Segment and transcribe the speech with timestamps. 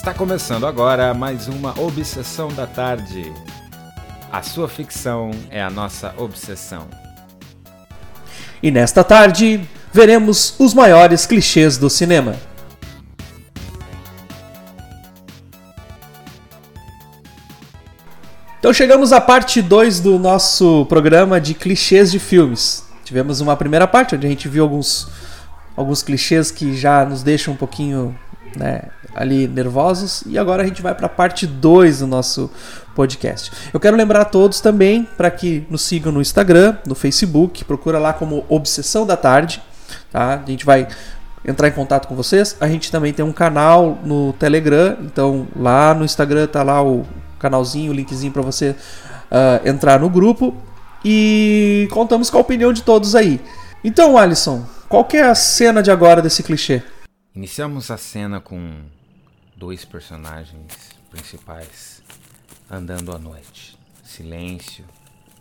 [0.00, 3.30] Está começando agora mais uma Obsessão da Tarde.
[4.32, 6.88] A sua ficção é a nossa obsessão.
[8.62, 9.60] E nesta tarde,
[9.92, 12.34] veremos os maiores clichês do cinema.
[18.58, 22.86] Então chegamos à parte 2 do nosso programa de clichês de filmes.
[23.04, 25.10] Tivemos uma primeira parte onde a gente viu alguns,
[25.76, 28.18] alguns clichês que já nos deixam um pouquinho
[28.56, 28.82] né,
[29.14, 30.22] ali nervosos.
[30.26, 32.50] E agora a gente vai para a parte 2 do nosso
[32.94, 33.50] podcast.
[33.72, 37.98] Eu quero lembrar a todos também para que nos sigam no Instagram, no Facebook, procura
[37.98, 39.62] lá como Obsessão da Tarde.
[40.10, 40.40] Tá?
[40.44, 40.88] A gente vai
[41.44, 42.56] entrar em contato com vocês.
[42.60, 47.06] A gente também tem um canal no Telegram, então lá no Instagram tá lá o
[47.38, 48.70] canalzinho, o linkzinho para você
[49.30, 50.54] uh, entrar no grupo
[51.04, 53.40] e contamos com a opinião de todos aí.
[53.82, 56.82] Então, Alisson, qual é a cena de agora desse clichê?
[57.32, 58.82] Iniciamos a cena com
[59.54, 62.02] dois personagens principais
[62.68, 63.78] andando à noite.
[64.02, 64.84] Silêncio.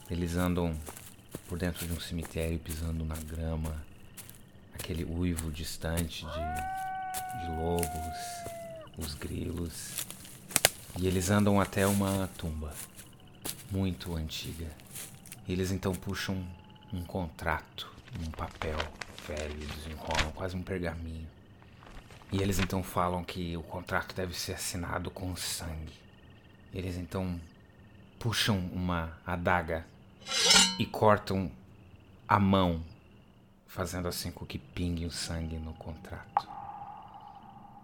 [0.07, 0.79] Eles andam
[1.47, 3.75] por dentro de um cemitério pisando na grama.
[4.71, 8.19] Aquele uivo distante de, de lobos,
[8.95, 10.05] os grilos.
[10.99, 12.71] E eles andam até uma tumba
[13.71, 14.67] muito antiga.
[15.47, 16.39] Eles então puxam
[16.93, 17.91] um contrato,
[18.23, 18.77] um papel
[19.27, 21.38] velho, desenrolam quase um pergaminho.
[22.31, 25.93] E eles então falam que o contrato deve ser assinado com sangue.
[26.73, 27.39] Eles então
[28.19, 29.85] puxam uma adaga
[30.77, 31.51] e cortam
[32.27, 32.81] a mão,
[33.67, 36.47] fazendo assim com que pingue o sangue no contrato.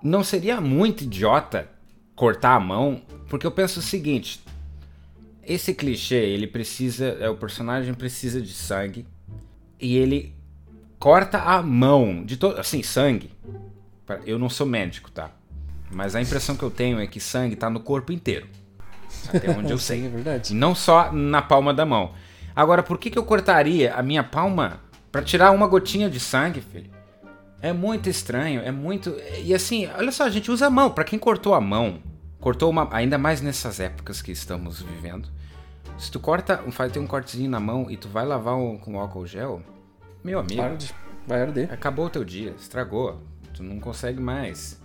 [0.03, 1.67] Não seria muito idiota
[2.15, 4.43] cortar a mão, porque eu penso o seguinte:
[5.43, 9.07] esse clichê, ele precisa, é o personagem precisa de sangue
[9.79, 10.35] e ele
[10.99, 13.31] corta a mão de todo, assim, sangue
[14.25, 15.31] eu não sou médico, tá?
[15.91, 18.47] Mas a impressão que eu tenho é que sangue tá no corpo inteiro.
[19.33, 20.01] Até onde eu sei.
[20.01, 20.53] Sim, é verdade.
[20.53, 22.11] E não só na palma da mão.
[22.55, 24.79] Agora, por que, que eu cortaria a minha palma
[25.11, 26.89] para tirar uma gotinha de sangue, filho?
[27.61, 29.15] É muito estranho, é muito.
[29.43, 30.91] E assim, olha só, a gente usa a mão.
[30.91, 31.99] Para quem cortou a mão,
[32.39, 32.87] cortou uma.
[32.93, 35.29] Ainda mais nessas épocas que estamos vivendo.
[35.97, 38.99] Se tu corta, faz tem um cortezinho na mão e tu vai lavar um, com
[38.99, 39.61] álcool gel,
[40.23, 40.61] meu amigo.
[41.25, 41.73] Vai arder.
[41.73, 43.21] Acabou o teu dia, estragou
[43.55, 44.79] tu não consegue mais.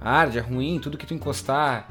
[0.00, 1.88] Arde, é ruim, tudo que tu encostar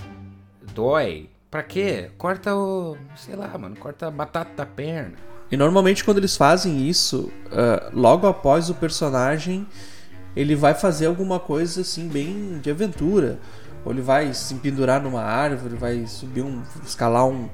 [0.73, 1.29] dói.
[1.49, 2.09] Pra quê?
[2.17, 2.97] Corta o.
[3.15, 5.15] sei lá, mano, corta a batata da perna.
[5.51, 9.67] E normalmente quando eles fazem isso, uh, logo após o personagem,
[10.33, 13.37] ele vai fazer alguma coisa assim, bem de aventura.
[13.83, 16.61] Ou ele vai se pendurar numa árvore, vai subir um.
[16.85, 17.49] escalar um,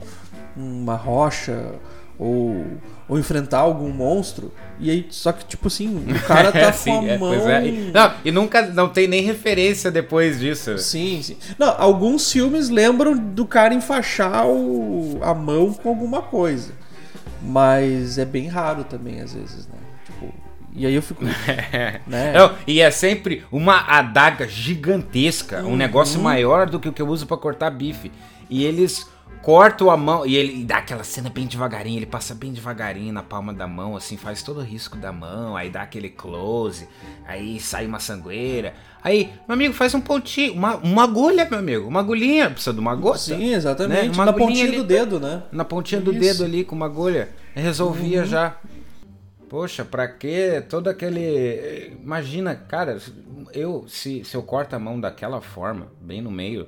[0.56, 1.74] uma rocha,
[2.20, 2.66] ou,
[3.08, 4.52] ou enfrentar algum monstro.
[4.80, 7.50] E aí, só que, tipo assim, o cara tá é, sim, com a é, mão.
[7.50, 7.62] É.
[7.94, 10.78] Não, e nunca não tem nem referência depois disso.
[10.78, 11.38] Sim, sim.
[11.58, 16.74] Não, alguns filmes lembram do cara enfaixar o, a mão com alguma coisa.
[17.42, 19.76] Mas é bem raro também, às vezes, né?
[20.06, 20.34] Tipo,
[20.74, 21.24] e aí eu fico.
[22.06, 22.34] né?
[22.34, 25.74] Não, e é sempre uma adaga gigantesca, uhum.
[25.74, 28.12] um negócio maior do que o que eu uso para cortar bife.
[28.50, 29.08] E eles
[29.42, 33.24] corto a mão e ele dá aquela cena bem devagarinho, ele passa bem devagarinho na
[33.24, 36.88] palma da mão, assim, faz todo o risco da mão, aí dá aquele close,
[37.26, 38.74] aí sai uma sangueira.
[39.04, 42.80] Aí, meu amigo, faz um pontinho, uma, uma agulha, meu amigo, uma agulhinha, precisa de
[42.80, 43.20] uma gota.
[43.20, 44.14] Sim, exatamente, né?
[44.14, 45.44] uma na pontinha ali, do dedo, né?
[45.52, 46.12] Na pontinha Isso.
[46.12, 48.26] do dedo ali com uma agulha, resolvia uhum.
[48.26, 48.58] já.
[49.50, 51.98] Poxa, pra que todo aquele.
[52.04, 52.98] Imagina, cara,
[53.54, 56.68] eu se, se eu corto a mão daquela forma, bem no meio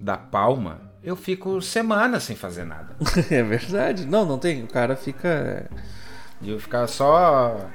[0.00, 2.94] da palma, eu fico semanas sem fazer nada.
[3.30, 4.06] é verdade.
[4.06, 4.62] Não, não tem.
[4.62, 5.68] O cara fica.
[6.40, 7.68] De eu ficar só.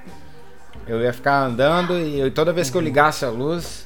[0.87, 3.85] Eu ia ficar andando e eu, toda vez que eu ligasse a luz,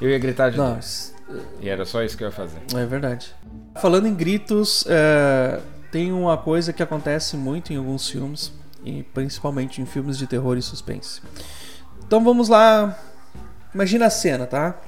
[0.00, 1.12] eu ia gritar de Nossa.
[1.60, 2.60] E era só isso que eu ia fazer.
[2.74, 3.34] É verdade.
[3.80, 5.60] Falando em gritos, é,
[5.90, 8.52] tem uma coisa que acontece muito em alguns filmes,
[8.84, 11.22] e principalmente em filmes de terror e suspense.
[12.04, 12.98] Então vamos lá.
[13.74, 14.78] Imagina a cena, tá?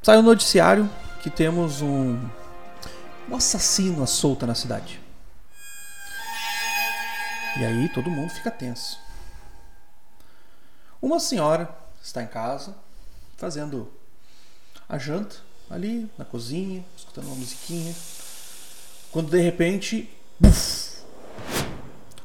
[0.00, 0.88] Sai o um noticiário
[1.22, 2.18] que temos um
[3.28, 5.00] um assassino à solta na cidade.
[7.58, 8.98] E aí todo mundo fica tenso.
[11.00, 12.76] Uma senhora está em casa,
[13.36, 13.90] fazendo
[14.88, 15.36] a janta,
[15.68, 17.94] ali na cozinha, escutando uma musiquinha.
[19.10, 21.02] Quando de repente, buf,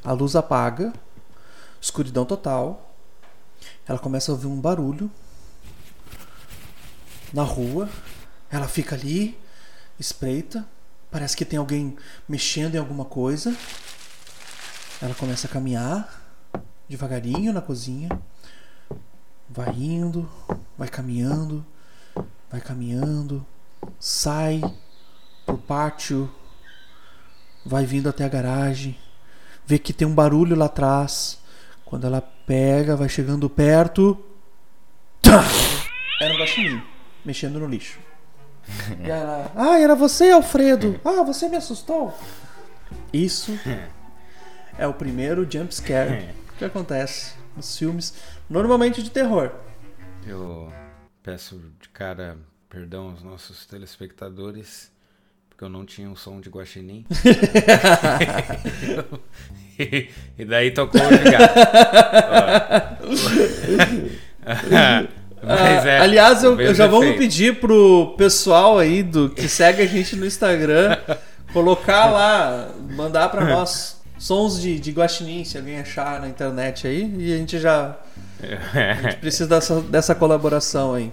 [0.04, 0.92] a luz apaga,
[1.80, 2.94] escuridão total.
[3.86, 5.10] Ela começa a ouvir um barulho
[7.32, 7.88] na rua.
[8.50, 9.38] Ela fica ali,
[9.98, 10.68] espreita,
[11.12, 11.94] Parece que tem alguém
[12.26, 13.54] mexendo em alguma coisa.
[15.00, 16.22] Ela começa a caminhar
[16.88, 18.08] devagarinho na cozinha.
[19.46, 20.26] Vai indo,
[20.76, 21.64] vai caminhando,
[22.50, 23.46] vai caminhando.
[24.00, 24.62] sai
[25.44, 26.32] pro pátio,
[27.66, 28.96] vai vindo até a garagem,
[29.66, 31.38] vê que tem um barulho lá atrás.
[31.84, 34.16] Quando ela pega, vai chegando perto.
[36.20, 36.82] Era um guaxinim
[37.22, 37.98] mexendo no lixo.
[39.00, 41.00] E ela, ah, era você, Alfredo.
[41.04, 42.16] Ah, você me assustou.
[43.12, 43.58] Isso
[44.78, 46.28] é o primeiro jump scare
[46.58, 48.14] que acontece nos filmes,
[48.48, 49.50] normalmente de terror.
[50.26, 50.72] Eu
[51.22, 52.38] peço de cara
[52.68, 54.90] perdão aos nossos telespectadores,
[55.48, 57.04] porque eu não tinha um som de guaxinim.
[60.38, 61.08] e, daí tocou o
[65.42, 69.86] Mas é, aliás, eu, eu já vamos pedir pro pessoal aí do que segue a
[69.86, 70.96] gente no Instagram
[71.52, 77.12] colocar lá, mandar para nós sons de, de guaxinim, se alguém achar na internet aí,
[77.18, 77.96] e a gente já
[78.72, 81.12] a gente precisa dessa, dessa colaboração aí.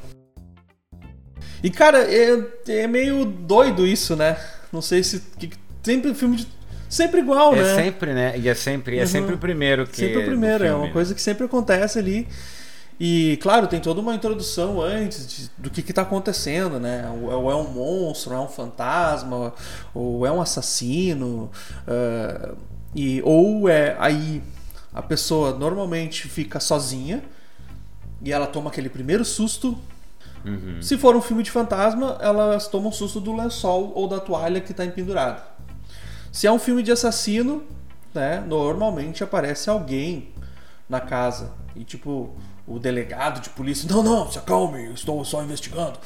[1.63, 4.37] E cara, é, é meio doido isso, né?
[4.71, 5.49] Não sei se que,
[5.83, 6.47] sempre filme de
[6.87, 7.71] sempre igual, é né?
[7.71, 8.33] É sempre, né?
[8.37, 9.07] E é sempre, é uhum.
[9.07, 12.27] sempre o primeiro que Sempre o primeiro, é uma coisa que sempre acontece ali.
[12.99, 17.09] E, claro, tem toda uma introdução antes de, do que está acontecendo, né?
[17.09, 19.53] Ou é um monstro, ou é um fantasma,
[19.93, 21.49] ou é um assassino.
[21.87, 22.57] Uh,
[22.93, 24.43] e, ou é aí
[24.93, 27.23] a pessoa normalmente fica sozinha
[28.21, 29.77] e ela toma aquele primeiro susto.
[30.43, 30.81] Uhum.
[30.81, 34.71] Se for um filme de fantasma, elas tomam susto do lençol ou da toalha que
[34.71, 35.43] está empendurada.
[36.31, 37.63] Se é um filme de assassino,
[38.13, 40.29] né, normalmente aparece alguém
[40.87, 41.53] na casa.
[41.75, 42.33] E tipo,
[42.69, 45.97] o delegado de polícia, não, não, se acalme, estou só investigando.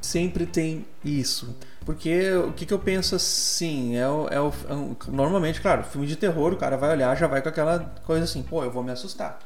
[0.00, 1.56] Sempre tem isso.
[1.84, 6.14] Porque o que, que eu penso assim, é o, é é normalmente, claro, filme de
[6.14, 8.92] terror, o cara vai olhar, já vai com aquela coisa assim, pô, eu vou me
[8.92, 9.38] assustar.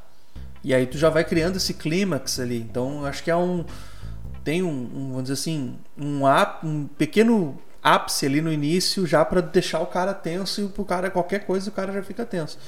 [0.63, 2.59] E aí tu já vai criando esse clímax ali.
[2.59, 3.65] Então acho que é um.
[4.45, 6.23] Tem um, um vamos dizer assim, um,
[6.63, 7.59] um pequeno
[7.95, 11.71] ápice ali no início já para deixar o cara tenso e pro cara qualquer coisa
[11.71, 12.59] o cara já fica tenso.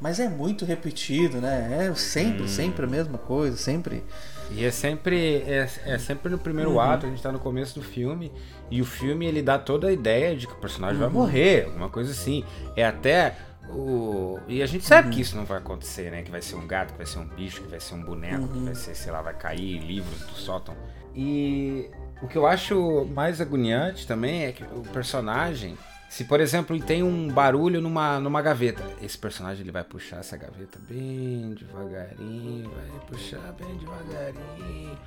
[0.00, 1.88] Mas é muito repetido, né?
[1.88, 2.48] É sempre, hum.
[2.48, 4.02] sempre a mesma coisa, sempre.
[4.50, 6.80] E é sempre é, é sempre no primeiro uhum.
[6.80, 8.32] ato, a gente tá no começo do filme
[8.70, 11.08] e o filme ele dá toda a ideia de que o personagem uhum.
[11.08, 12.44] vai morrer, alguma coisa assim.
[12.74, 13.36] É até
[13.68, 15.14] o e a gente sabe uhum.
[15.14, 16.22] que isso não vai acontecer, né?
[16.22, 18.48] Que vai ser um gato, que vai ser um bicho, que vai ser um boneco,
[18.48, 18.74] que vai uhum.
[18.74, 20.74] ser, sei lá, vai cair livros do sótão.
[21.14, 21.90] E
[22.22, 25.76] o que eu acho mais agoniante também é que o personagem,
[26.08, 30.18] se por exemplo ele tem um barulho numa, numa gaveta, esse personagem ele vai puxar
[30.18, 34.98] essa gaveta bem devagarinho, vai puxar bem devagarinho.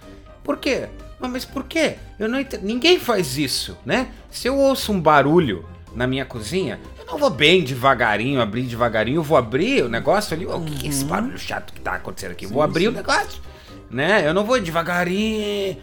[0.43, 0.89] Por quê?
[1.19, 1.97] Mas por quê?
[2.17, 2.63] Eu não entendo.
[2.63, 4.11] Ninguém faz isso, né?
[4.29, 5.65] Se eu ouço um barulho
[5.95, 10.35] na minha cozinha, eu não vou bem devagarinho, abrir devagarinho, eu vou abrir o negócio
[10.35, 10.45] ali.
[10.47, 11.09] O que, que é esse uhum.
[11.09, 12.47] barulho chato que tá acontecendo aqui?
[12.47, 12.89] Sim, vou abrir sim.
[12.89, 13.52] o negócio
[13.93, 14.27] né?
[14.27, 15.77] Eu não vou devagarinho.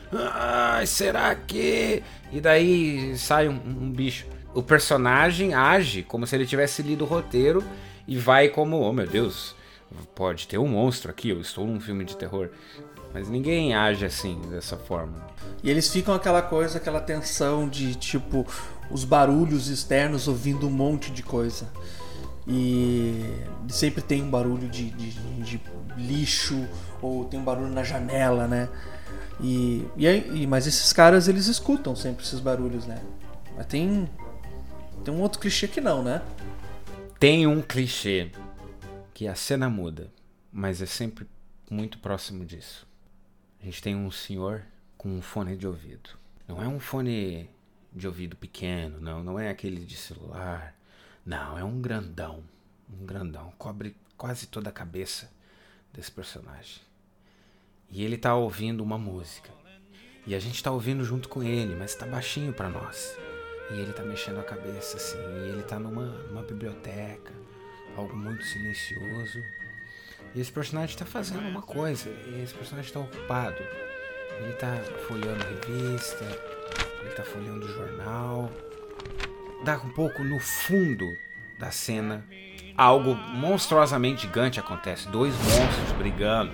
[0.87, 2.03] Será que.
[2.33, 4.27] E daí sai um, um, bicho.
[4.53, 7.63] O personagem age como se ele tivesse lido o roteiro
[8.07, 9.55] e vai como, oh meu Deus,
[10.15, 12.51] pode ter um monstro aqui, eu estou num filme de terror.
[13.15, 15.27] Mas ninguém age assim, dessa forma.
[15.63, 18.47] E eles ficam aquela coisa, aquela tensão de tipo
[18.91, 21.69] os barulhos externos ouvindo um monte de coisa.
[22.47, 23.23] E
[23.69, 25.11] sempre tem um barulho de, de,
[25.43, 25.61] de
[25.97, 26.67] lixo
[27.03, 28.69] ou tem um barulho na janela, né?
[29.41, 33.03] E, e, mas esses caras eles escutam sempre esses barulhos, né?
[33.57, 34.09] Mas tem
[35.05, 36.23] tem um outro clichê que não, né?
[37.19, 38.31] Tem um clichê
[39.15, 40.13] que a cena muda,
[40.53, 41.27] mas é sempre
[41.71, 42.87] muito próximo disso.
[43.61, 44.63] A gente tem um senhor
[44.97, 46.11] com um fone de ouvido.
[46.47, 47.49] Não é um fone
[47.95, 50.75] de ouvido pequeno, não, não é aquele de celular.
[51.25, 52.43] Não, é um grandão.
[52.89, 53.53] Um grandão.
[53.59, 55.31] Cobre quase toda a cabeça
[55.93, 56.81] desse personagem.
[57.91, 59.51] E ele tá ouvindo uma música.
[60.27, 63.17] E a gente tá ouvindo junto com ele, mas tá baixinho para nós.
[63.71, 67.33] E ele tá mexendo a cabeça assim, e ele tá numa, numa biblioteca,
[67.97, 69.39] algo muito silencioso.
[70.35, 73.63] E esse personagem tá fazendo uma coisa, e esse personagem tá ocupado.
[74.41, 76.25] Ele tá folheando revista,
[77.01, 78.51] ele tá folheando jornal.
[79.65, 81.17] Dá um pouco no fundo
[81.59, 82.25] da cena,
[82.77, 85.07] algo monstruosamente gigante acontece.
[85.09, 86.53] Dois monstros brigando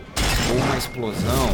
[0.50, 1.48] ou uma explosão,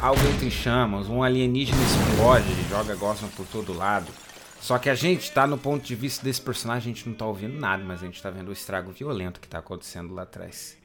[0.00, 4.12] algo entre chamas, um alienígena explode, joga Gosman por todo lado.
[4.60, 7.24] Só que a gente tá no ponto de vista desse personagem, a gente não tá
[7.24, 10.76] ouvindo nada, mas a gente tá vendo o estrago violento que tá acontecendo lá atrás.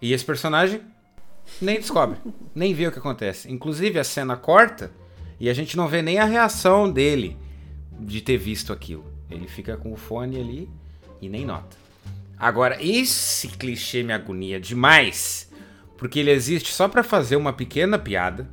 [0.00, 0.80] E esse personagem
[1.60, 2.18] nem descobre,
[2.54, 3.52] nem vê o que acontece.
[3.52, 4.90] Inclusive a cena corta
[5.38, 7.36] e a gente não vê nem a reação dele
[8.00, 9.11] de ter visto aquilo.
[9.32, 10.68] Ele fica com o fone ali
[11.20, 11.76] e nem nota.
[12.38, 15.50] Agora, esse clichê me agonia demais
[16.02, 18.50] porque ele existe só para fazer uma pequena piada,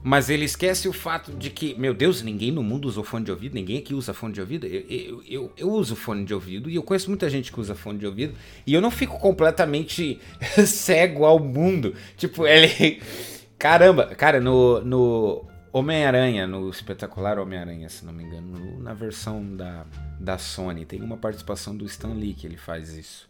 [0.00, 3.32] Mas ele esquece o fato de que, meu Deus, ninguém no mundo usou fone de
[3.32, 4.64] ouvido, ninguém aqui usa fone de ouvido.
[4.64, 7.74] Eu, eu, eu, eu uso fone de ouvido e eu conheço muita gente que usa
[7.74, 10.20] fone de ouvido e eu não fico completamente
[10.64, 11.94] cego ao mundo.
[12.16, 13.02] Tipo, ele.
[13.58, 19.56] Caramba, cara, no, no Homem-Aranha, no espetacular Homem-Aranha, se não me engano, no, na versão
[19.56, 19.86] da,
[20.18, 23.28] da Sony, tem uma participação do Stan Lee que ele faz isso.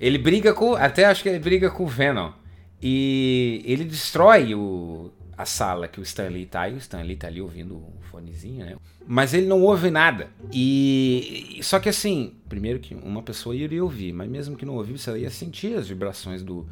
[0.00, 0.74] Ele briga com.
[0.74, 2.32] Até acho que ele briga com o Venom.
[2.80, 7.40] E ele destrói o, a sala que o Stanley tá, e o Stanley tá ali
[7.40, 8.76] ouvindo o fonezinho, né?
[9.06, 10.30] Mas ele não ouve nada.
[10.52, 15.08] E só que assim, primeiro que uma pessoa iria ouvir, mas mesmo que não ouvisse,
[15.08, 16.68] ela ia sentir as vibrações do,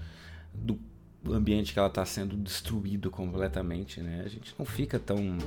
[0.54, 0.78] do
[1.34, 4.22] ambiente que ela está sendo destruído completamente, né?
[4.24, 5.38] A gente não fica tão.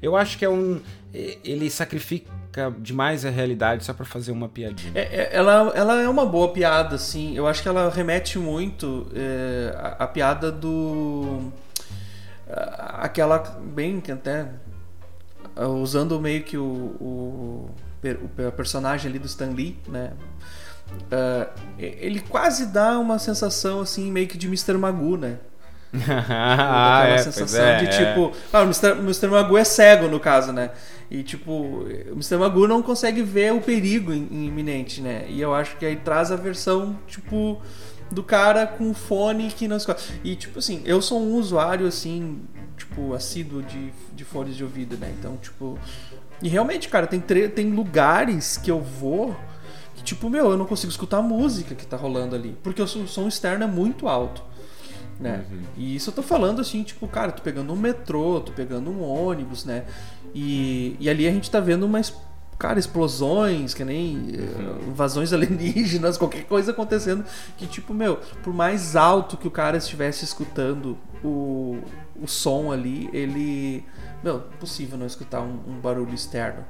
[0.00, 0.80] Eu acho que é um.
[1.12, 2.30] Ele sacrifica
[2.78, 4.92] demais a realidade só para fazer uma piadinha.
[4.94, 7.36] É, é, ela, ela é uma boa piada, sim.
[7.36, 11.52] Eu acho que ela remete muito é, piada do
[12.48, 13.38] aquela
[13.74, 14.48] bem até
[15.82, 17.70] usando meio que o, o,
[18.04, 20.12] o, personagem ali do Stan Lee, né?
[20.92, 24.74] Uh, ele quase dá uma sensação assim meio que de Mr.
[24.74, 25.38] Magoo, né?
[26.28, 27.88] ah, aquela é, sensação é, de é.
[27.88, 28.90] tipo, ah, o Mr.
[28.98, 29.28] Mr.
[29.28, 30.70] Magoo é cego no caso, né?
[31.10, 32.36] E tipo, o Mr.
[32.36, 35.24] Magoo não consegue ver o perigo iminente, né?
[35.28, 37.60] E eu acho que aí traz a versão tipo
[38.10, 40.00] do cara com fone que não escuta.
[40.24, 42.40] E tipo assim, eu sou um usuário assim
[42.76, 45.12] tipo, assíduo de, de fones de ouvido, né?
[45.18, 45.78] Então, tipo.
[46.42, 49.34] E realmente, cara, tem, tem lugares que eu vou
[50.06, 52.56] tipo, meu, eu não consigo escutar a música que tá rolando ali.
[52.62, 54.42] Porque o som externo é muito alto.
[55.18, 55.44] Né?
[55.50, 55.62] Uhum.
[55.76, 59.02] E isso eu tô falando assim, tipo, cara, tô pegando um metrô, tô pegando um
[59.02, 59.84] ônibus, né?
[60.34, 62.00] E, e ali a gente tá vendo uma,
[62.58, 67.24] cara, explosões, que nem uh, invasões alienígenas, qualquer coisa acontecendo.
[67.56, 71.78] Que, tipo, meu, por mais alto que o cara estivesse escutando o,
[72.20, 73.84] o som ali, ele.
[74.22, 76.64] Meu, impossível não escutar um, um barulho externo.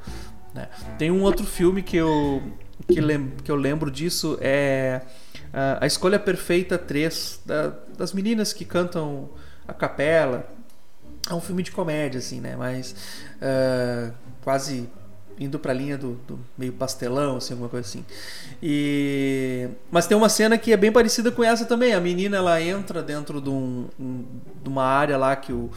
[0.54, 0.68] Né?
[0.98, 2.42] Tem um outro filme que eu,
[2.86, 5.02] que, lem, que eu lembro disso, é
[5.46, 9.28] uh, A Escolha Perfeita 3, da, das meninas que cantam
[9.66, 10.46] a capela.
[11.28, 12.54] É um filme de comédia, assim, né?
[12.56, 12.94] Mas
[13.40, 14.88] uh, quase
[15.38, 18.04] indo pra linha do, do, meio pastelão, assim, alguma coisa assim.
[18.62, 19.68] E...
[19.90, 21.92] Mas tem uma cena que é bem parecida com essa também.
[21.92, 24.24] A menina, ela entra dentro de, um, um,
[24.62, 25.70] de uma área lá que, o,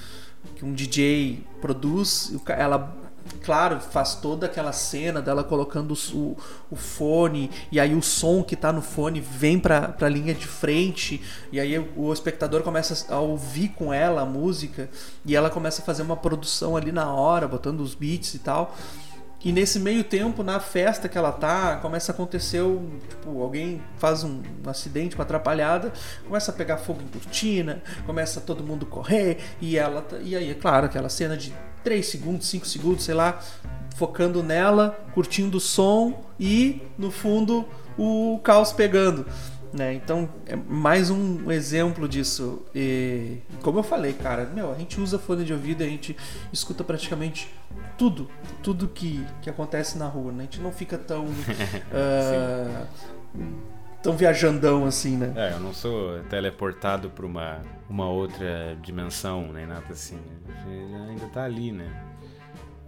[0.55, 2.33] que um DJ produz.
[2.47, 2.95] Ela,
[3.43, 6.37] claro, faz toda aquela cena dela colocando o,
[6.69, 7.49] o fone.
[7.71, 11.21] E aí o som que tá no fone vem pra, pra linha de frente.
[11.51, 14.89] E aí o espectador começa a ouvir com ela a música.
[15.25, 18.75] E ela começa a fazer uma produção ali na hora, botando os beats e tal.
[19.41, 22.61] E nesse meio tempo, na festa que ela tá, começa a acontecer,
[23.07, 25.93] tipo, alguém faz um, um, acidente, uma atrapalhada,
[26.27, 30.51] começa a pegar fogo em cortina, começa todo mundo correr, e ela tá, e aí,
[30.51, 33.39] é claro, aquela cena de 3 segundos, 5 segundos, sei lá,
[33.95, 37.65] focando nela, curtindo o som e no fundo
[37.97, 39.25] o caos pegando.
[39.71, 39.93] Né?
[39.93, 42.63] Então é mais um exemplo disso.
[42.73, 46.17] E como eu falei, cara, meu, a gente usa fone de ouvido, a gente
[46.51, 47.53] escuta praticamente
[47.97, 48.29] tudo,
[48.63, 50.39] tudo que, que acontece na rua, né?
[50.39, 51.25] A gente não fica tão
[51.93, 52.87] uh,
[54.01, 55.33] tão viajandão assim, né?
[55.35, 60.19] É, eu não sou teleportado para uma uma outra dimensão nem nada assim.
[61.09, 61.89] ainda tá ali, né?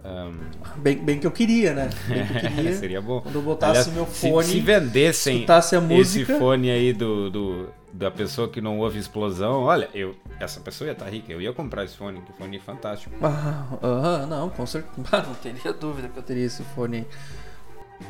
[0.04, 0.80] Um...
[0.80, 1.90] Bem, bem que eu queria, né?
[2.08, 2.74] Bem que eu queria.
[2.76, 3.20] Seria bom.
[3.20, 4.46] Quando eu botasse Aliás, meu fone.
[4.46, 5.46] Se, se vendessem
[5.80, 6.32] música...
[6.32, 10.88] esse fone aí do, do, da pessoa que não ouve explosão, olha, eu, essa pessoa
[10.88, 13.14] ia estar tá rica, eu ia comprar esse fone, que fone fantástico.
[13.22, 14.92] Ah, ah não, com certeza.
[15.12, 17.06] Ah, não teria dúvida que eu teria esse fone aí.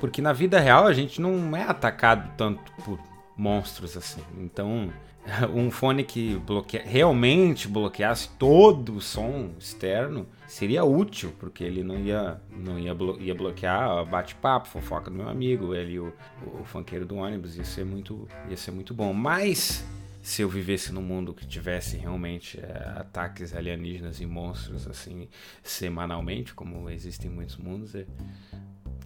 [0.01, 2.99] Porque na vida real a gente não é atacado tanto por
[3.37, 4.23] monstros assim.
[4.39, 4.93] Então,
[5.55, 6.41] um fone que
[6.85, 13.21] realmente bloqueasse todo o som externo seria útil, porque ele não ia, não ia, blo
[13.21, 16.13] ia bloquear bate-papo, fofoca do meu amigo, ele o,
[16.61, 19.13] o funkeiro do ônibus, ia ser muito, ia ser muito bom.
[19.13, 19.85] Mas
[20.23, 25.29] se eu vivesse num mundo que tivesse realmente é, ataques alienígenas e monstros assim
[25.63, 28.07] semanalmente, como existem em muitos mundos, é,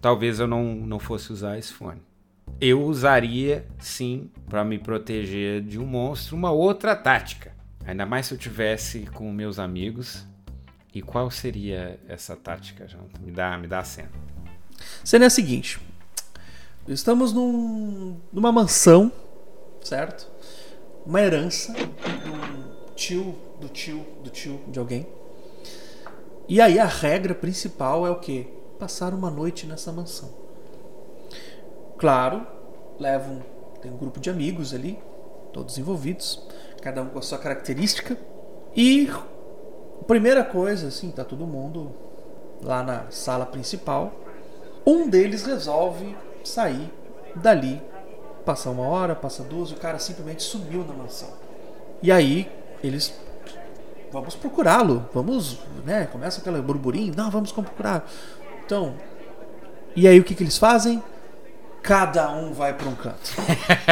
[0.01, 2.01] talvez eu não, não fosse usar esse fone.
[2.59, 7.55] Eu usaria sim para me proteger de um monstro uma outra tática.
[7.85, 10.25] Ainda mais se eu tivesse com meus amigos
[10.93, 13.21] e qual seria essa tática, Jonathan?
[13.21, 14.09] Me dá, me dá a cena.
[15.03, 15.79] A cena é a seguinte:
[16.87, 19.11] estamos num, numa mansão,
[19.81, 20.27] certo?
[21.05, 25.07] Uma herança do tio, do tio, do tio de alguém.
[26.49, 28.56] E aí a regra principal é o que?
[28.79, 30.29] Passar uma noite nessa mansão.
[31.97, 32.45] Claro,
[32.99, 33.41] levam
[33.81, 34.99] tem um grupo de amigos ali,
[35.53, 36.47] todos envolvidos,
[36.81, 38.17] cada um com a sua característica,
[38.75, 39.09] e
[40.07, 41.91] Primeira coisa, assim, tá todo mundo
[42.63, 44.13] lá na sala principal.
[44.85, 46.15] Um deles resolve
[46.45, 46.89] sair
[47.35, 47.81] dali.
[48.45, 51.27] Passa uma hora, passa duas, o cara simplesmente sumiu na mansão.
[52.01, 52.49] E aí
[52.81, 53.13] eles
[54.09, 56.07] vamos procurá-lo, vamos, né?
[56.09, 58.09] Começa aquele burburinho, não, vamos procurar.
[58.67, 58.95] Então,
[59.95, 61.01] e aí o que, que eles fazem?
[61.81, 63.31] Cada um vai para um canto.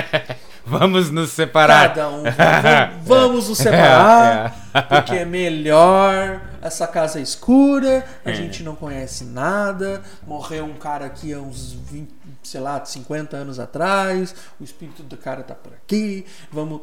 [0.68, 1.96] vamos nos separar.
[1.96, 2.24] Cada um.
[2.24, 4.54] Vamos, vamos nos separar.
[4.74, 4.82] É, é.
[4.84, 6.42] Porque é melhor.
[6.62, 8.06] Essa casa é escura.
[8.26, 8.34] A é.
[8.34, 10.02] gente não conhece nada.
[10.28, 12.10] Morreu um cara aqui há uns 20,
[12.44, 14.36] sei lá, 50 anos atrás.
[14.60, 16.26] O espírito do cara tá por aqui.
[16.52, 16.82] Vamos.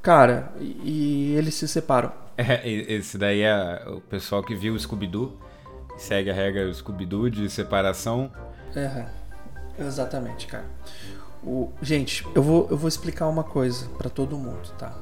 [0.00, 2.12] Cara, e, e eles se separam.
[2.38, 5.50] É, esse daí é o pessoal que viu o Scooby-Doo.
[5.96, 8.30] Segue a regra Scooby-Doo de separação.
[8.74, 9.06] É,
[9.78, 10.66] exatamente, cara.
[11.44, 14.96] O, gente, eu vou, eu vou explicar uma coisa para todo mundo, tá?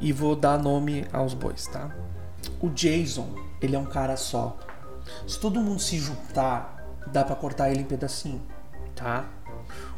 [0.00, 1.90] E vou dar nome aos bois, tá?
[2.60, 3.28] O Jason,
[3.60, 4.56] ele é um cara só.
[5.26, 8.42] Se todo mundo se juntar, dá para cortar ele em pedacinho,
[8.94, 9.24] tá?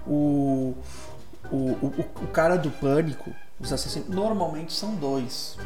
[0.07, 0.75] O,
[1.50, 5.57] o, o, o cara do pânico, os assassinos, normalmente são dois,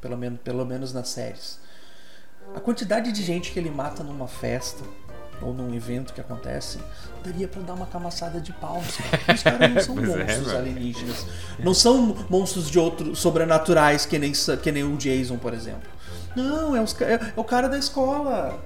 [0.00, 1.60] pelo menos, pelo menos nas séries.
[2.54, 4.82] A quantidade de gente que ele mata numa festa
[5.42, 6.78] ou num evento que acontece,
[7.24, 8.78] daria para dar uma camaçada de pau.
[8.78, 11.26] Os caras não são é, monstros é, alienígenas.
[11.58, 15.88] Não são monstros de outros sobrenaturais que nem, que nem o Jason, por exemplo.
[16.36, 18.58] Não, é, os, é, é o cara da escola.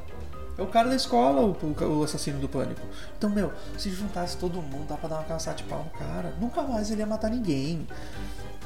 [0.56, 2.80] É o cara da escola, o, o, o, assassino do pânico.
[3.18, 6.32] Então, meu, se juntasse todo mundo, dá pra dar uma caçada de pau no cara.
[6.40, 7.86] Nunca mais ele ia matar ninguém.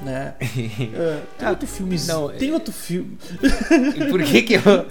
[0.02, 0.35] Né?
[0.40, 1.97] uh, tem outro filme.
[2.07, 3.19] Não, tem outro filme.
[4.11, 4.87] Por que que eu.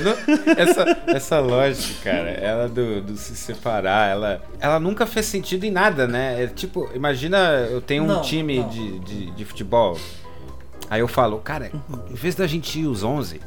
[0.00, 0.12] Não,
[0.56, 5.70] essa, essa lógica, cara, ela do, do, se separar, ela, ela nunca fez sentido em
[5.70, 6.44] nada, né?
[6.44, 7.38] É tipo, imagina
[7.70, 8.68] eu tenho um não, time não.
[8.68, 9.98] De, de, de, futebol.
[10.88, 11.70] Aí eu falo, cara,
[12.10, 13.40] em vez da gente ir os 11,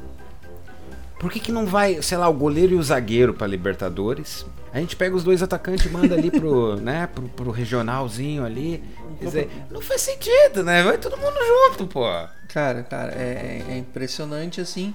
[1.20, 4.46] por que, que não vai, sei lá, o goleiro e o zagueiro pra Libertadores?
[4.76, 8.84] A gente pega os dois atacantes e manda ali pro, né, pro, pro regionalzinho ali.
[9.22, 10.84] Dizer, não faz sentido, né?
[10.84, 12.04] Vai todo mundo junto, pô.
[12.50, 14.94] Cara, cara, é, é impressionante assim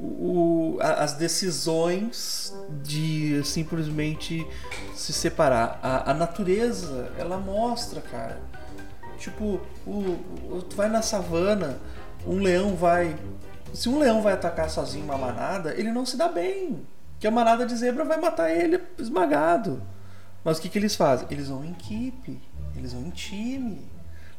[0.00, 4.46] o, as decisões de simplesmente
[4.94, 5.78] se separar.
[5.82, 8.40] A, a, natureza, ela mostra, cara.
[9.18, 9.90] Tipo, o,
[10.50, 11.78] o, tu vai na savana,
[12.26, 13.14] um leão vai.
[13.74, 16.80] Se um leão vai atacar sozinho uma manada, ele não se dá bem.
[17.20, 19.82] Que a manada de zebra vai matar ele esmagado.
[20.42, 21.28] Mas o que, que eles fazem?
[21.30, 22.40] Eles vão em equipe,
[22.74, 23.88] eles vão em time.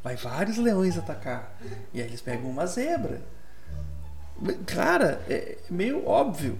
[0.03, 1.55] Vai vários leões atacar.
[1.93, 3.21] E aí eles pegam uma zebra.
[4.65, 6.59] Cara, é meio óbvio.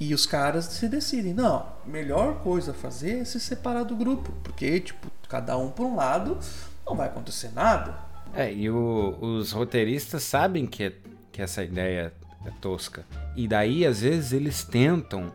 [0.00, 4.32] E os caras se decidem, não, melhor coisa a fazer é se separar do grupo,
[4.42, 6.38] porque tipo, cada um por um lado,
[6.86, 7.98] não vai acontecer nada.
[8.34, 10.92] É, e o, os roteiristas sabem que, é,
[11.30, 12.14] que essa ideia
[12.46, 13.04] é tosca.
[13.36, 15.30] E daí, às vezes, eles tentam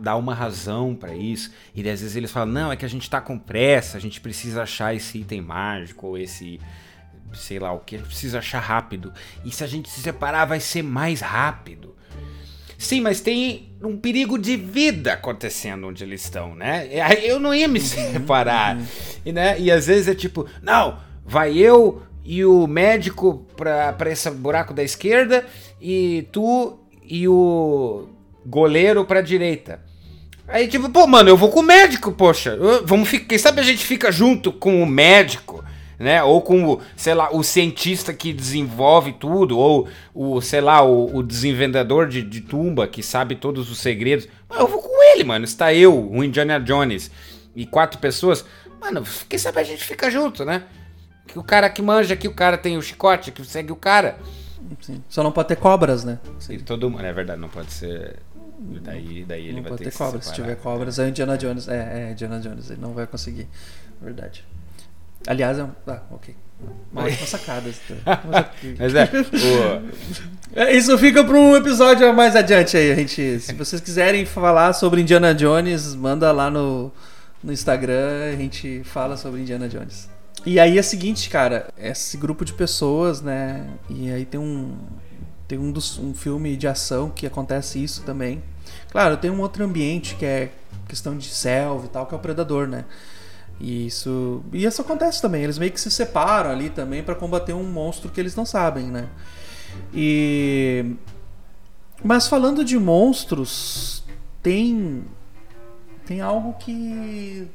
[0.00, 1.52] dar uma razão para isso.
[1.74, 4.20] E às vezes eles falam: não, é que a gente tá com pressa, a gente
[4.20, 6.60] precisa achar esse item mágico ou esse
[7.34, 9.12] sei lá o que, a gente precisa achar rápido.
[9.44, 11.96] E se a gente se separar, vai ser mais rápido.
[12.76, 16.88] Sim, mas tem um perigo de vida acontecendo onde eles estão, né?
[17.22, 18.76] Eu não ia me uhum, separar.
[18.76, 18.86] Uhum.
[19.24, 19.60] E, né?
[19.60, 24.74] e às vezes é tipo, não, vai eu e o médico pra, pra esse buraco
[24.74, 25.46] da esquerda
[25.80, 28.08] e tu e o
[28.44, 29.80] goleiro pra direita.
[30.48, 32.58] Aí tipo, pô, mano, eu vou com o médico, poxa.
[32.84, 35.62] Vamos ficar, quem sabe a gente fica junto com o médico
[36.02, 36.20] né?
[36.22, 41.16] Ou com o, sei lá, o cientista que desenvolve tudo, ou o, sei lá, o,
[41.16, 44.26] o desenvendedor de, de, tumba que sabe todos os segredos.
[44.50, 45.44] eu vou com ele, mano.
[45.44, 47.10] Está eu, o Indiana Jones
[47.54, 48.44] e quatro pessoas.
[48.80, 50.64] Mano, quem sabe a gente fica junto, né?
[51.28, 54.18] Que o cara que manja, que o cara tem o chicote, que segue o cara.
[54.80, 55.02] Sim.
[55.08, 56.18] Só não pode ter cobras, né?
[56.40, 56.58] Sim.
[56.58, 58.16] todo mundo, é verdade, não pode ser.
[58.82, 60.26] Daí, daí ele não vai ter, ter cobras.
[60.26, 61.68] Se tiver cobras, é Indiana Jones.
[61.68, 63.48] É, é Indiana Jones, ele não vai conseguir.
[64.00, 64.44] Verdade.
[65.26, 65.70] Aliás, é um.
[65.86, 66.34] Ah, ok.
[66.92, 67.70] Uma ótima sacada.
[68.78, 69.04] Mas é.
[69.04, 70.58] O...
[70.58, 73.40] É, isso fica para um episódio mais adiante aí, a gente.
[73.40, 76.92] Se vocês quiserem falar sobre Indiana Jones, manda lá no,
[77.42, 80.08] no Instagram, a gente fala sobre Indiana Jones.
[80.44, 83.66] E aí é o seguinte, cara, esse grupo de pessoas, né?
[83.88, 84.76] E aí tem um.
[85.46, 88.42] Tem um, dos, um filme de ação que acontece isso também.
[88.90, 90.52] Claro, tem um outro ambiente que é
[90.88, 92.84] questão de selva e tal, que é o predador, né?
[93.60, 95.42] E isso, e isso acontece também.
[95.44, 98.86] Eles meio que se separam ali também para combater um monstro que eles não sabem,
[98.86, 99.08] né?
[99.94, 100.94] E
[102.04, 104.04] mas falando de monstros,
[104.42, 105.04] tem
[106.04, 107.48] tem algo que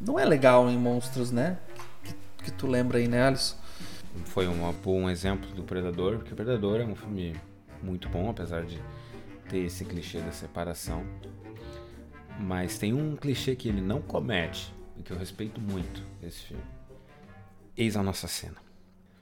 [0.00, 1.58] não é legal em monstros, né?
[2.04, 3.56] Que, que tu lembra aí, né, Alisson?
[4.26, 7.34] Foi um, um exemplo do Predador, porque o Predador é um filme
[7.82, 8.80] muito bom, apesar de
[9.48, 11.04] ter esse clichê da separação.
[12.38, 16.64] Mas tem um clichê que ele não comete e que eu respeito muito esse filme.
[17.76, 18.56] Eis a nossa cena.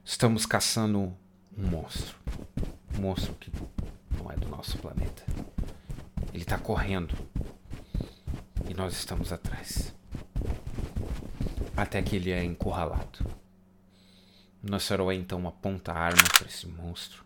[0.04, 1.16] Estamos caçando um
[1.56, 2.16] monstro.
[2.96, 3.50] Um monstro que
[4.18, 5.22] não é do nosso planeta.
[6.32, 7.14] Ele está correndo.
[8.68, 9.94] E nós estamos atrás.
[11.76, 13.24] Até que ele é encurralado.
[14.62, 17.25] Nosso herói então aponta a arma para esse monstro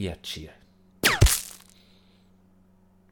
[0.00, 0.54] e atira.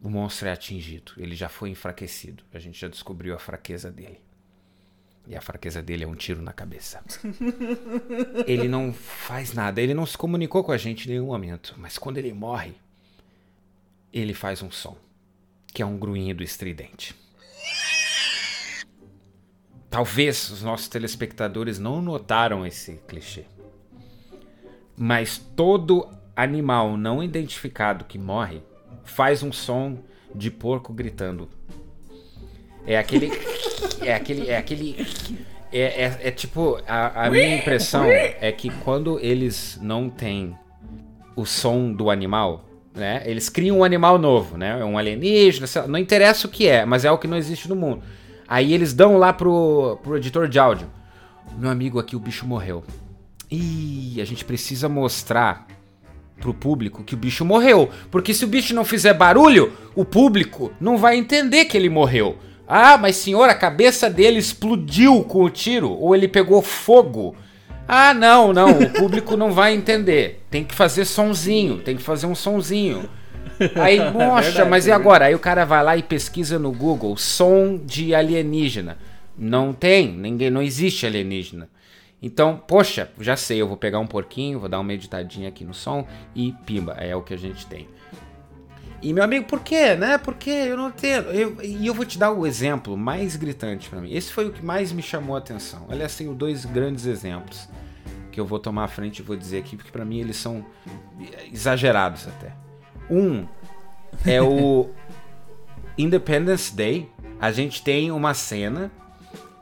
[0.01, 2.43] O monstro é atingido, ele já foi enfraquecido.
[2.51, 4.19] A gente já descobriu a fraqueza dele.
[5.27, 7.05] E a fraqueza dele é um tiro na cabeça.
[8.47, 11.75] ele não faz nada, ele não se comunicou com a gente em nenhum momento.
[11.77, 12.73] Mas quando ele morre,
[14.11, 14.97] ele faz um som,
[15.67, 17.15] que é um grunhido estridente.
[19.91, 23.45] Talvez os nossos telespectadores não notaram esse clichê.
[24.97, 28.63] Mas todo animal não identificado que morre
[29.03, 29.99] faz um som
[30.33, 31.49] de porco gritando.
[32.87, 33.33] É aquele.
[34.01, 34.49] É aquele.
[34.49, 35.07] É aquele.
[35.73, 36.81] É, é, é tipo.
[36.87, 40.57] A, a minha impressão é que quando eles não têm
[41.35, 43.23] o som do animal, né?
[43.27, 44.83] Eles criam um animal novo, né?
[44.85, 48.03] Um alienígena, não interessa o que é, mas é o que não existe no mundo.
[48.47, 50.89] Aí eles dão lá pro, pro editor de áudio.
[51.59, 52.85] Meu amigo aqui, o bicho morreu.
[53.51, 55.67] E a gente precisa mostrar
[56.41, 57.91] pro público que o bicho morreu.
[58.11, 62.39] Porque se o bicho não fizer barulho, o público não vai entender que ele morreu.
[62.67, 67.35] Ah, mas senhor, a cabeça dele explodiu com o tiro ou ele pegou fogo.
[67.87, 70.45] Ah, não, não, o público não vai entender.
[70.51, 73.09] Tem que fazer sonzinho, tem que fazer um sonzinho.
[73.75, 75.25] Aí, nossa, mas e agora?
[75.25, 78.99] Aí o cara vai lá e pesquisa no Google som de alienígena.
[79.37, 81.71] Não tem, ninguém, não existe alienígena.
[82.21, 85.73] Então, poxa, já sei, eu vou pegar um porquinho, vou dar uma meditadinha aqui no
[85.73, 87.87] som e pimba, é o que a gente tem.
[89.01, 90.19] E meu amigo, por quê, né?
[90.19, 91.25] Porque eu não tenho.
[91.63, 94.13] E eu vou te dar o exemplo mais gritante para mim.
[94.13, 95.87] Esse foi o que mais me chamou a atenção.
[95.89, 97.69] Aliás, tenho dois grandes exemplos
[98.33, 100.67] que eu vou tomar à frente e vou dizer aqui, porque para mim eles são
[101.53, 102.53] exagerados até.
[103.09, 103.47] Um
[104.27, 104.91] é o
[105.97, 107.09] Independence Day.
[107.41, 108.91] A gente tem uma cena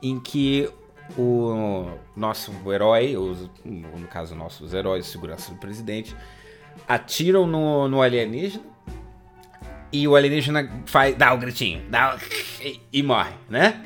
[0.03, 0.71] em que
[1.17, 6.17] o nosso herói, os, no caso nossos heróis segurança do presidente,
[6.89, 8.65] atiram no, no alienígena
[9.93, 12.19] e o alienígena faz, dá o um gritinho, dá
[12.61, 13.85] e, e morre, né?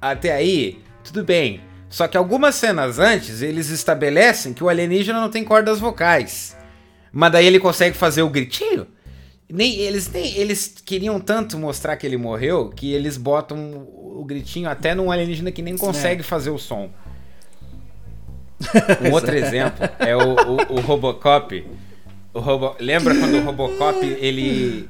[0.00, 1.60] Até aí, tudo bem.
[1.88, 6.56] Só que algumas cenas antes, eles estabelecem que o alienígena não tem cordas vocais.
[7.12, 8.86] Mas daí ele consegue fazer o gritinho.
[9.48, 14.68] Nem, eles, nem, eles queriam tanto mostrar que ele morreu que eles botam o, gritinho
[14.68, 16.24] até num alienígena que nem consegue é.
[16.24, 16.90] fazer o som.
[19.06, 21.64] Um outro exemplo é o, o, o Robocop.
[22.32, 22.74] O Robo...
[22.80, 24.88] Lembra quando o Robocop ele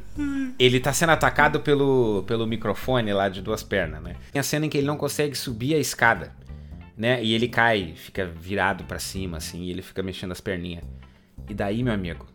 [0.59, 4.17] ele tá sendo atacado pelo, pelo microfone lá de duas pernas, né?
[4.33, 6.33] Tem a cena em que ele não consegue subir a escada,
[6.97, 7.23] né?
[7.23, 10.85] E ele cai, fica virado para cima assim, e ele fica mexendo as perninhas.
[11.49, 12.27] E daí, meu amigo,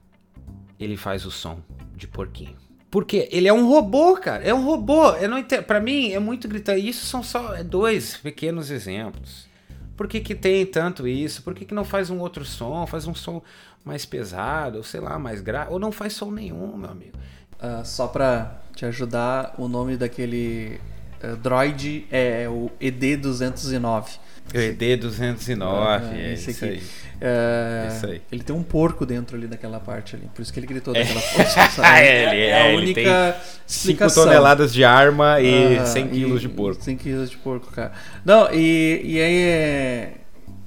[0.79, 1.59] ele faz o som
[2.01, 2.55] de porquinho.
[2.89, 4.43] Porque ele é um robô, cara.
[4.43, 5.11] É um robô.
[5.11, 5.63] Eu não entendo.
[5.63, 6.77] Pra mim é muito gritar.
[6.77, 9.47] Isso são só dois pequenos exemplos.
[9.95, 11.43] Por que, que tem tanto isso?
[11.43, 12.85] Por que, que não faz um outro som?
[12.85, 13.41] Faz um som
[13.85, 15.71] mais pesado, ou sei lá, mais grave.
[15.71, 17.17] Ou não faz som nenhum, meu amigo.
[17.55, 20.79] Uh, só pra te ajudar, o nome daquele
[21.23, 24.17] uh, droid é o ED209.
[24.53, 26.73] O ED209, uh, é esse isso aqui.
[26.73, 26.83] aí.
[27.23, 28.21] É, isso aí.
[28.31, 30.27] Ele tem um porco dentro ali daquela parte ali.
[30.33, 31.21] Por isso que ele gritou daquela é.
[31.21, 31.85] força.
[31.85, 33.37] é, ele, é, é a única
[33.67, 36.83] 5 toneladas de arma e uh, 100 quilos de porco.
[36.83, 37.91] 100 quilos de porco, cara.
[38.25, 40.13] Não, e, e aí é.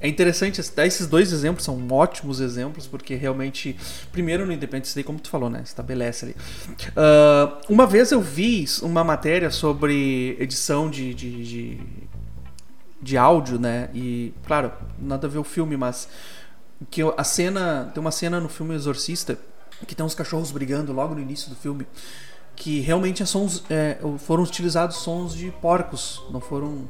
[0.00, 3.74] É interessante, esses dois exemplos são ótimos exemplos, porque realmente,
[4.12, 5.62] primeiro no Independence Day, como tu falou, né?
[5.64, 6.36] Estabelece ali.
[6.90, 11.80] Uh, uma vez eu vi uma matéria sobre edição de, de, de,
[13.04, 13.90] de áudio, né?
[13.92, 16.08] E, claro, nada a ver o filme, mas
[16.90, 19.38] que a cena tem uma cena no filme Exorcista
[19.86, 21.86] que tem uns cachorros brigando logo no início do filme
[22.56, 26.88] que realmente é sons, é, foram utilizados sons de porcos não foram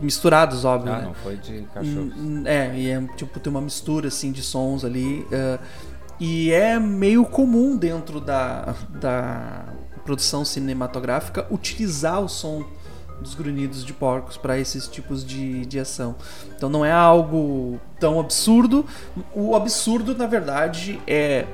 [0.00, 1.04] misturados óbvio ah, né?
[1.06, 2.12] não foi de cachorros
[2.44, 5.58] é e é tipo tem uma mistura assim de sons ali uh,
[6.20, 9.64] e é meio comum dentro da, da
[10.04, 12.64] produção cinematográfica utilizar o som
[13.22, 16.16] dos grunhidos de porcos para esses tipos de, de ação.
[16.54, 18.84] Então não é algo tão absurdo.
[19.34, 21.46] O absurdo, na verdade, é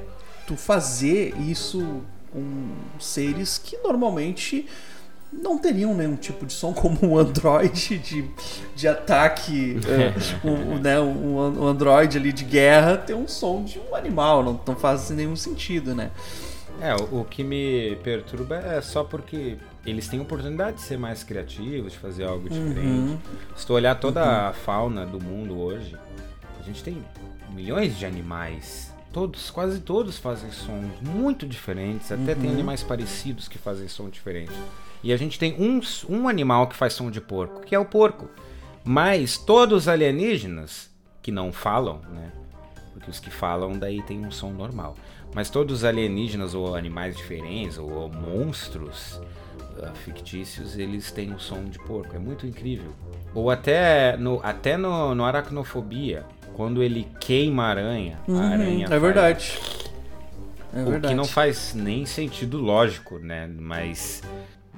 [0.46, 2.02] tu fazer isso
[2.33, 4.66] com seres que normalmente
[5.33, 8.24] não teriam nenhum tipo de som como um Android de,
[8.74, 9.76] de ataque,
[10.44, 14.61] um, né, um, um, Android ali de guerra ter um som de um animal, não,
[14.66, 16.11] não faz nenhum sentido, né?
[16.81, 21.23] É, o, o que me perturba é só porque eles têm oportunidade de ser mais
[21.23, 22.69] criativos, de fazer algo uhum.
[22.69, 22.88] diferente.
[22.88, 23.19] Uhum.
[23.57, 24.49] Se tu olhar toda uhum.
[24.49, 25.97] a fauna do mundo hoje,
[26.59, 27.03] a gente tem
[27.51, 28.95] milhões de animais.
[29.12, 32.12] Todos, quase todos fazem sons muito diferentes.
[32.12, 32.41] Até uhum.
[32.41, 34.53] tem animais parecidos que fazem som diferente.
[35.03, 37.85] E a gente tem um, um animal que faz som de porco, que é o
[37.85, 38.29] porco.
[38.85, 40.91] Mas todos os alienígenas
[41.23, 42.33] que não falam, né?
[42.93, 44.97] Porque os que falam daí tem um som normal.
[45.35, 49.21] Mas todos os alienígenas ou animais diferentes ou, ou monstros
[49.95, 52.14] fictícios, eles têm um som de porco.
[52.14, 52.93] É muito incrível.
[53.35, 58.87] Ou até no, até no, no Aracnofobia, quando ele queima a aranha, uhum, a aranha.
[58.91, 59.59] É verdade.
[60.73, 61.09] É o verdade.
[61.09, 63.49] que não faz nem sentido lógico, né?
[63.49, 64.23] Mas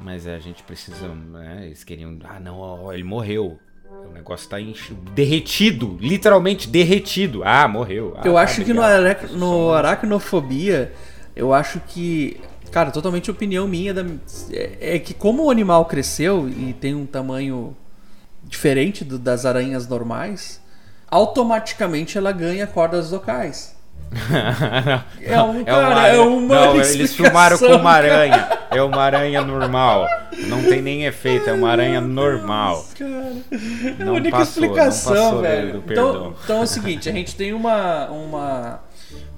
[0.02, 1.66] mas a gente precisa, né?
[1.66, 2.18] Eles queriam.
[2.24, 3.58] Ah, não, ó, ele morreu.
[4.08, 4.94] O negócio tá enche...
[4.94, 7.42] derretido, literalmente derretido.
[7.44, 8.14] Ah, morreu.
[8.16, 9.32] Ah, eu tá, acho que no, arac...
[9.32, 10.92] no aracnofobia,
[11.36, 12.40] eu acho que.
[12.70, 13.92] Cara, totalmente opinião minha.
[13.92, 14.04] Da...
[14.52, 17.76] É, é que como o animal cresceu e tem um tamanho
[18.44, 20.60] diferente do, das aranhas normais,
[21.10, 23.78] automaticamente ela ganha cordas vocais.
[25.22, 28.48] é um, cara, é, uma, é uma Não, eles filmaram com uma aranha.
[28.70, 30.06] É uma aranha normal.
[30.48, 32.84] Não tem nem efeito, é uma aranha normal.
[32.98, 33.32] Cara,
[33.98, 35.74] é a única passou, explicação, velho.
[35.74, 38.80] Do, do então, então é o seguinte, a gente tem uma, uma,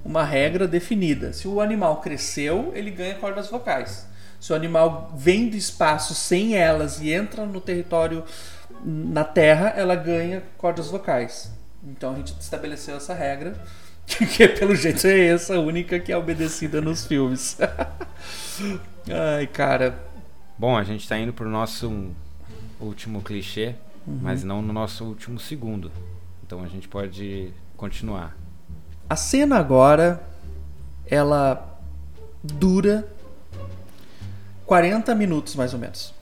[0.05, 1.33] uma regra definida.
[1.33, 4.07] Se o animal cresceu, ele ganha cordas vocais.
[4.41, 8.25] Se o animal vem do espaço sem elas e entra no território
[8.85, 11.53] na Terra, ela ganha cordas vocais.
[11.85, 13.57] Então a gente estabeleceu essa regra
[14.07, 17.57] que pelo jeito é essa única que é obedecida nos filmes.
[19.09, 19.97] Ai, cara.
[20.59, 22.11] Bom, a gente tá indo pro nosso
[22.81, 23.75] último clichê,
[24.07, 24.19] uhum.
[24.23, 25.91] mas não no nosso último segundo.
[26.45, 28.37] Então a gente pode continuar.
[29.13, 30.23] A cena agora
[31.07, 31.79] ela
[32.43, 33.07] dura
[34.65, 36.15] 40 minutos mais ou menos.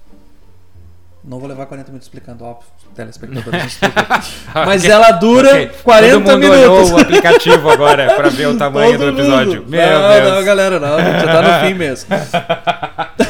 [1.23, 4.05] Não vou levar 40 minutos explicando, óbvio, telespectadores explicam.
[4.67, 5.71] Mas ela dura okay.
[5.85, 6.65] 40 Todo mundo minutos.
[6.65, 9.61] olhou o aplicativo agora para ver o tamanho Todo do episódio.
[9.61, 9.71] Mundo.
[9.71, 10.35] Meu não, Deus.
[10.35, 12.09] não, galera, não, já tá no fim mesmo.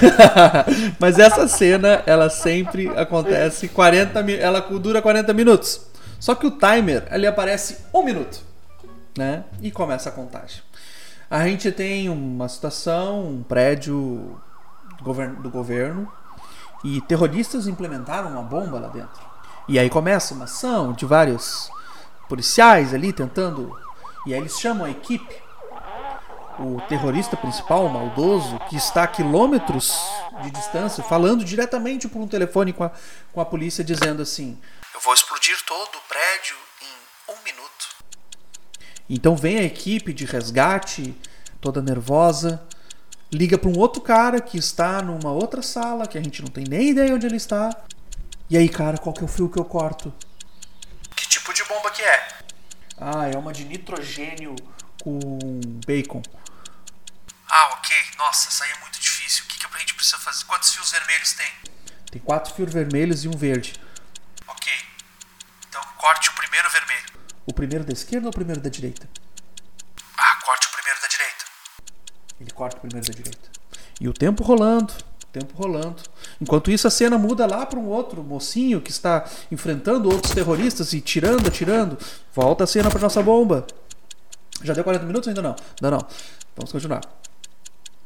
[0.99, 5.83] Mas essa cena, ela sempre acontece 40 ela dura 40 minutos.
[6.19, 8.49] Só que o timer, ali aparece um minuto,
[9.21, 9.45] né?
[9.61, 10.63] E começa a contagem.
[11.29, 14.41] A gente tem uma situação, um prédio
[15.03, 16.11] do governo
[16.83, 19.21] e terroristas implementaram uma bomba lá dentro.
[19.69, 21.71] E aí começa uma ação de vários
[22.31, 23.79] policiais ali tentando.
[24.27, 25.43] E aí eles chamam a equipe.
[26.59, 29.95] O terrorista principal, o maldoso, que está a quilômetros
[30.43, 32.91] de distância, falando diretamente por um telefone com a,
[33.33, 34.61] com a polícia, dizendo assim:
[34.95, 38.00] Eu vou explodir todo o prédio em um minuto.
[39.13, 41.17] Então vem a equipe de resgate,
[41.61, 42.63] toda nervosa,
[43.33, 46.63] liga para um outro cara que está numa outra sala, que a gente não tem
[46.63, 47.77] nem ideia onde ele está.
[48.49, 50.15] E aí, cara, qual que é o fio que eu corto?
[51.17, 52.29] Que tipo de bomba que é?
[52.97, 54.55] Ah, é uma de nitrogênio
[55.03, 55.19] com
[55.85, 56.23] bacon.
[57.49, 57.97] Ah, ok.
[58.17, 59.45] Nossa, essa aí é muito difícil.
[59.45, 60.45] O que, que a gente precisa fazer?
[60.45, 61.53] Quantos fios vermelhos tem?
[62.13, 63.75] Tem quatro fios vermelhos e um verde.
[64.47, 64.73] Ok.
[65.69, 67.20] Então corte o primeiro vermelho.
[67.51, 69.09] O primeiro da esquerda ou o primeiro da direita?
[70.17, 71.45] Ah, corte o primeiro da direita.
[72.41, 73.51] Ele corta o primeiro da direita.
[74.01, 76.01] E o tempo rolando, o tempo rolando.
[76.41, 80.93] Enquanto isso, a cena muda lá para um outro mocinho que está enfrentando outros terroristas
[80.93, 81.99] e tirando, atirando.
[82.33, 83.67] Volta a cena para nossa bomba.
[84.63, 85.57] Já deu 40 minutos ainda não?
[85.83, 86.07] Ainda não.
[86.55, 87.01] Vamos continuar.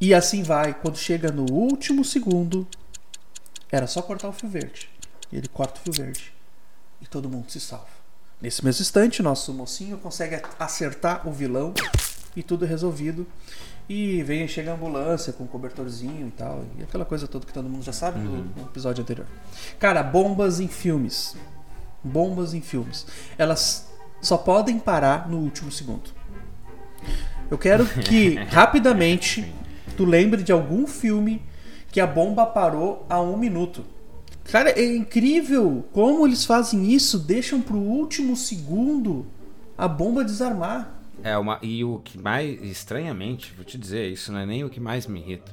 [0.01, 0.73] E assim vai.
[0.73, 2.67] Quando chega no último segundo,
[3.71, 4.89] era só cortar o fio verde.
[5.31, 6.33] E ele corta o fio verde.
[6.99, 7.94] E todo mundo se salva.
[8.41, 11.73] Nesse mesmo instante, nosso mocinho consegue acertar o vilão
[12.35, 13.25] e tudo resolvido.
[13.87, 16.63] E vem, chega a ambulância com um cobertorzinho e tal.
[16.77, 18.47] E aquela coisa toda que todo mundo já sabe uhum.
[18.55, 19.27] no episódio anterior.
[19.79, 21.35] Cara, bombas em filmes.
[22.03, 23.05] Bombas em filmes.
[23.37, 23.87] Elas
[24.21, 26.09] só podem parar no último segundo.
[27.49, 29.53] Eu quero que rapidamente
[29.95, 31.41] tu lembre de algum filme
[31.91, 33.85] que a bomba parou a um minuto.
[34.51, 39.25] Cara, é incrível como eles fazem isso, deixam pro último segundo
[39.77, 40.93] a bomba desarmar.
[41.23, 44.69] É uma e o que mais estranhamente, vou te dizer, isso não é nem o
[44.69, 45.51] que mais me irrita.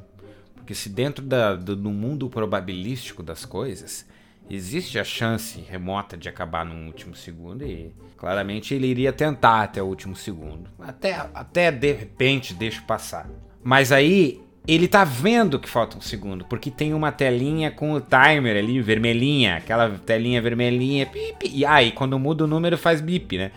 [0.54, 4.06] Porque se dentro da, do, do mundo probabilístico das coisas,
[4.48, 9.82] existe a chance remota de acabar no último segundo e claramente ele iria tentar até
[9.82, 10.70] o último segundo.
[10.78, 13.28] Até, até de repente deixa passar.
[13.64, 18.00] Mas aí ele tá vendo que falta um segundo, porque tem uma telinha com o
[18.00, 23.36] timer ali, vermelhinha, aquela telinha vermelhinha, bip, e aí quando muda o número faz bip,
[23.36, 23.50] né?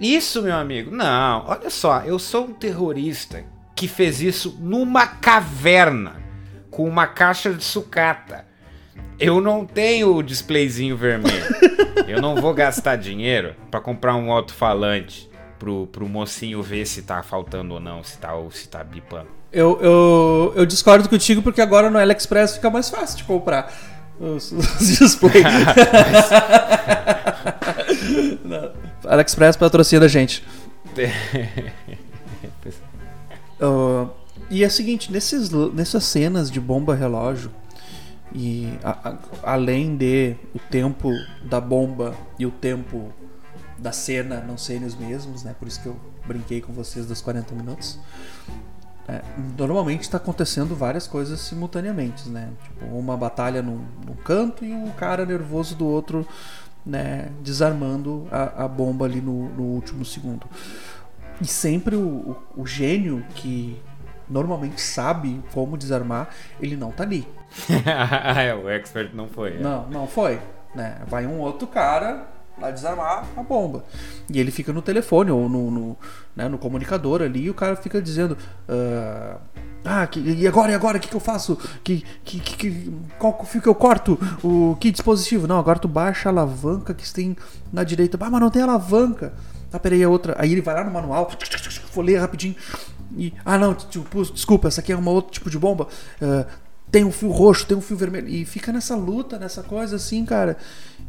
[0.00, 6.16] Isso, meu amigo, não, olha só, eu sou um terrorista que fez isso numa caverna
[6.70, 8.46] com uma caixa de sucata.
[9.18, 11.44] Eu não tenho o displayzinho vermelho.
[12.08, 17.22] eu não vou gastar dinheiro para comprar um alto-falante pro, pro mocinho ver se tá
[17.22, 19.28] faltando ou não, se tá ou se tá bipando.
[19.56, 23.74] Eu, eu, eu discordo contigo porque agora no AliExpress fica mais fácil de comprar
[24.20, 25.46] os, os displays.
[29.08, 30.44] AliExpress patrocina a gente.
[33.58, 34.10] uh,
[34.50, 37.50] e é o seguinte, nesses, nessas cenas de bomba relógio,
[38.34, 39.16] e a, a,
[39.54, 41.10] além de o tempo
[41.42, 43.10] da bomba e o tempo
[43.78, 45.56] da cena não serem os mesmos, né?
[45.58, 47.98] Por isso que eu brinquei com vocês dos 40 minutos.
[49.08, 49.22] É,
[49.56, 52.50] normalmente está acontecendo várias coisas simultaneamente, né?
[52.64, 56.26] Tipo, uma batalha num, num, canto e um cara nervoso do outro,
[56.84, 57.30] né?
[57.40, 60.46] Desarmando a, a bomba ali no, no, último segundo.
[61.40, 63.80] E sempre o, o, o, gênio que
[64.28, 67.28] normalmente sabe como desarmar, ele não tá ali.
[68.44, 69.56] é, o expert não foi.
[69.56, 69.60] É.
[69.60, 70.40] Não, não foi.
[70.74, 70.98] Né?
[71.06, 72.26] Vai um outro cara
[72.58, 73.84] lá desarmar a bomba.
[74.32, 75.96] E ele fica no telefone ou no, no,
[76.34, 78.36] né, no comunicador ali e o cara fica dizendo.
[78.68, 79.38] Uh,
[79.84, 81.56] ah, que, e agora, e agora, o que, que eu faço?
[81.84, 84.18] Que, que, que, qual fio que eu corto?
[84.42, 85.46] O que dispositivo?
[85.46, 87.36] Não, agora tu baixa a alavanca que tem
[87.72, 88.18] na direita.
[88.20, 89.32] Ah, mas não tem alavanca.
[89.72, 90.34] Ah, peraí, é outra.
[90.38, 91.30] Aí ele vai lá no manual,
[91.92, 92.56] folheia rapidinho.
[93.16, 95.86] E, ah, não, tipo, desculpa, essa aqui é uma outro tipo de bomba.
[96.20, 96.44] Uh,
[96.96, 98.26] tem um fio roxo, tem um fio vermelho.
[98.26, 100.56] E fica nessa luta, nessa coisa assim, cara.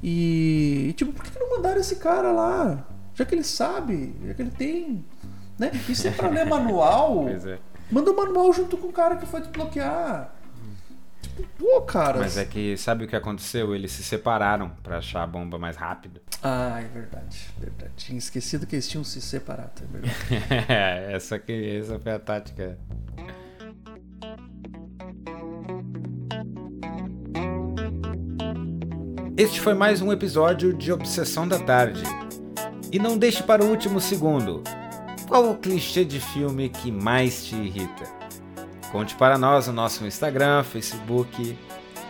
[0.04, 2.86] E, tipo, por que não mandaram esse cara lá?
[3.16, 5.06] Já que ele sabe, já que ele tem.
[5.58, 5.72] Né?
[5.88, 7.58] E se é pra ler manual, é.
[7.90, 10.36] manda o manual junto com o cara que foi desbloquear.
[11.22, 12.20] Tipo, pô, cara.
[12.20, 13.74] Mas é que sabe o que aconteceu?
[13.74, 16.20] Eles se separaram para achar a bomba mais rápido.
[16.44, 17.94] Ah, é verdade, verdade.
[17.96, 20.16] Tinha esquecido que eles tinham se separado, é verdade.
[20.68, 22.78] é, essa, que, essa foi a tática.
[29.38, 32.02] Este foi mais um episódio de Obsessão da Tarde.
[32.92, 34.64] E não deixe para o último segundo.
[35.28, 38.06] Qual o clichê de filme que mais te irrita?
[38.92, 41.56] Conte para nós no nosso Instagram, Facebook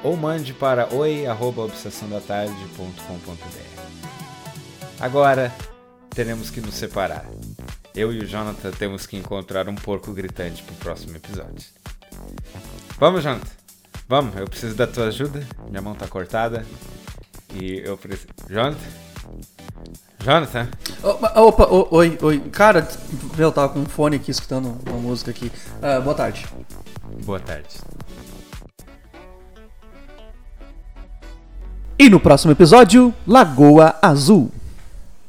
[0.02, 3.82] ou mande para oi@obsessãodatarde.com.br.
[4.98, 5.54] Agora
[6.12, 7.26] teremos que nos separar.
[7.94, 11.68] Eu e o Jonathan temos que encontrar um porco gritante para o próximo episódio.
[12.98, 13.52] Vamos, Jonathan?
[14.08, 15.46] Vamos, eu preciso da tua ajuda.
[15.68, 16.66] Minha mão tá cortada.
[17.54, 18.28] E eu preciso.
[18.50, 18.78] Jonathan?
[20.24, 20.68] Jonathan?
[21.04, 22.40] Opa, opa oi, oi.
[22.52, 22.88] Cara,
[23.38, 25.52] eu tava com um fone aqui escutando uma música aqui.
[25.78, 26.46] Uh, boa tarde.
[27.24, 27.78] Boa tarde.
[32.00, 34.52] E no próximo episódio, Lagoa Azul.